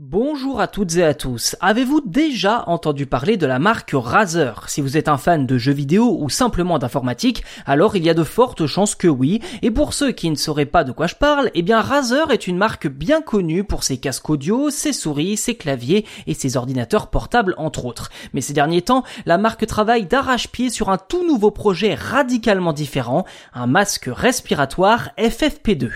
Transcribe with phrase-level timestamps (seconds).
[0.00, 1.56] Bonjour à toutes et à tous.
[1.58, 4.68] Avez-vous déjà entendu parler de la marque Razer?
[4.68, 8.14] Si vous êtes un fan de jeux vidéo ou simplement d'informatique, alors il y a
[8.14, 9.40] de fortes chances que oui.
[9.60, 12.46] Et pour ceux qui ne sauraient pas de quoi je parle, eh bien Razer est
[12.46, 17.10] une marque bien connue pour ses casques audio, ses souris, ses claviers et ses ordinateurs
[17.10, 18.10] portables entre autres.
[18.34, 23.24] Mais ces derniers temps, la marque travaille d'arrache-pied sur un tout nouveau projet radicalement différent,
[23.52, 25.90] un masque respiratoire FFP2.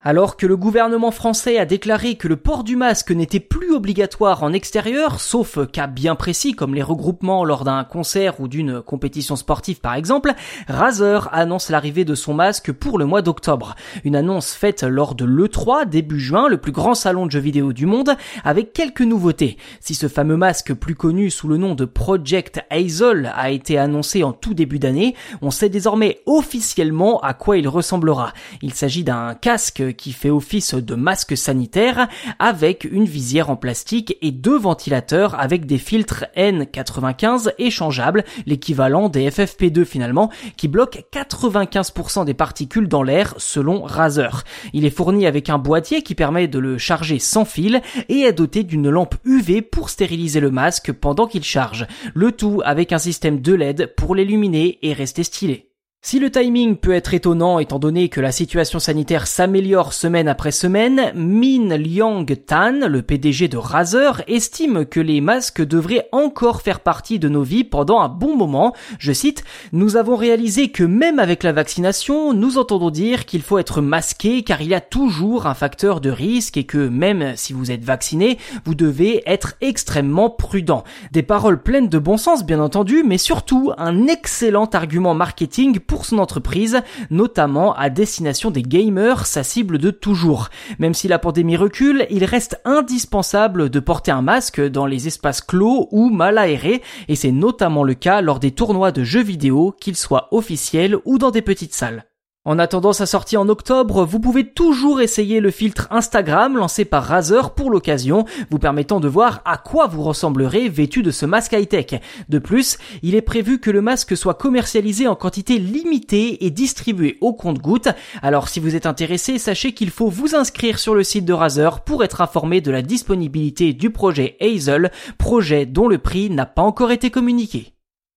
[0.00, 4.44] Alors que le gouvernement français a déclaré que le port du masque n'était plus obligatoire
[4.44, 9.34] en extérieur, sauf cas bien précis comme les regroupements lors d'un concert ou d'une compétition
[9.34, 10.34] sportive par exemple,
[10.68, 13.74] Razer annonce l'arrivée de son masque pour le mois d'octobre.
[14.04, 17.72] Une annonce faite lors de l'E3 début juin, le plus grand salon de jeux vidéo
[17.72, 19.56] du monde, avec quelques nouveautés.
[19.80, 24.22] Si ce fameux masque plus connu sous le nom de Project Hazel a été annoncé
[24.22, 28.32] en tout début d'année, on sait désormais officiellement à quoi il ressemblera.
[28.62, 34.16] Il s'agit d'un casque qui fait office de masque sanitaire avec une visière en plastique
[34.22, 42.24] et deux ventilateurs avec des filtres N95 échangeables, l'équivalent des FFP2 finalement, qui bloquent 95%
[42.24, 44.44] des particules dans l'air selon Razer.
[44.72, 48.32] Il est fourni avec un boîtier qui permet de le charger sans fil et est
[48.32, 51.86] doté d'une lampe UV pour stériliser le masque pendant qu'il charge.
[52.14, 55.67] Le tout avec un système de LED pour l'illuminer et rester stylé.
[56.00, 60.52] Si le timing peut être étonnant étant donné que la situation sanitaire s'améliore semaine après
[60.52, 66.80] semaine, Min Liang Tan, le PDG de Razer, estime que les masques devraient encore faire
[66.80, 68.74] partie de nos vies pendant un bon moment.
[69.00, 73.58] Je cite, Nous avons réalisé que même avec la vaccination, nous entendons dire qu'il faut
[73.58, 77.52] être masqué car il y a toujours un facteur de risque et que même si
[77.52, 80.84] vous êtes vacciné, vous devez être extrêmement prudent.
[81.10, 86.04] Des paroles pleines de bon sens bien entendu, mais surtout un excellent argument marketing pour
[86.04, 90.50] son entreprise, notamment à destination des gamers, sa cible de toujours.
[90.78, 95.40] Même si la pandémie recule, il reste indispensable de porter un masque dans les espaces
[95.40, 99.74] clos ou mal aérés, et c'est notamment le cas lors des tournois de jeux vidéo,
[99.80, 102.04] qu'ils soient officiels ou dans des petites salles.
[102.48, 107.04] En attendant sa sortie en octobre, vous pouvez toujours essayer le filtre Instagram lancé par
[107.04, 111.52] Razer pour l'occasion, vous permettant de voir à quoi vous ressemblerez vêtu de ce masque
[111.52, 112.00] high-tech.
[112.30, 117.18] De plus, il est prévu que le masque soit commercialisé en quantité limitée et distribué
[117.20, 117.90] au compte-gouttes.
[118.22, 121.80] Alors si vous êtes intéressé, sachez qu'il faut vous inscrire sur le site de Razer
[121.80, 126.62] pour être informé de la disponibilité du projet Hazel, projet dont le prix n'a pas
[126.62, 127.74] encore été communiqué.